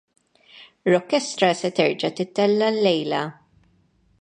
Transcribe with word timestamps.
Rockestra 0.93 1.49
se 1.59 1.69
terġa' 1.79 2.13
tittella' 2.17 2.71
llejla. 2.81 3.21